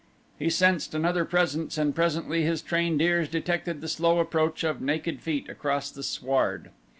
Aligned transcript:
He 0.39 0.49
sensed 0.49 0.95
another 0.95 1.25
presence 1.25 1.77
and 1.77 1.93
presently 1.93 2.41
his 2.41 2.63
trained 2.63 2.99
ears 3.03 3.29
detected 3.29 3.81
the 3.81 3.87
slow 3.87 4.17
approach 4.17 4.63
of 4.63 4.81
naked 4.81 5.21
feet 5.21 5.47
across 5.47 5.91
the 5.91 6.01
sward. 6.01 6.71